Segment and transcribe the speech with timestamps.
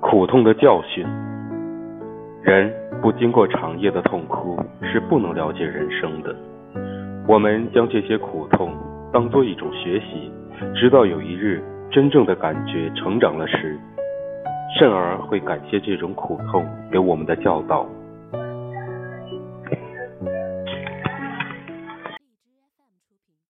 [0.00, 1.06] 苦痛的教训，
[2.42, 6.34] 人不经过长夜的痛哭，是不能了解人生的。
[7.28, 8.72] 我们将这些苦痛
[9.12, 10.32] 当做一种学习，
[10.74, 13.78] 直到有一日真正的感觉成长了时，
[14.78, 17.86] 甚而会感谢这种苦痛给我们的教导。